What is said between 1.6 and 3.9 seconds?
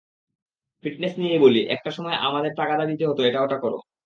একটা সময় আমাদের তাগাদা দিতে হতো এটা-ওটা করো।